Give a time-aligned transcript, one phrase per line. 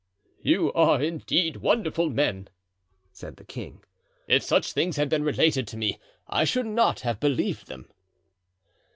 [0.41, 2.49] "You are, indeed, wonderful men,"
[3.11, 3.83] said the king;
[4.27, 7.87] "if such things had been related to me I should not have believed them."